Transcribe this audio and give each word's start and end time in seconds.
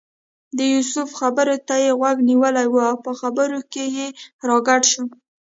د 0.57 0.59
یوسف 0.73 1.09
خبرو 1.19 1.55
ته 1.67 1.75
یې 1.83 1.91
غوږ 1.99 2.17
نیولی 2.29 2.65
و 2.69 2.75
او 2.89 2.95
په 3.05 3.11
خبرو 3.19 3.59
کې 3.71 3.85
راګډ 4.49 4.81
شو. 4.91 5.03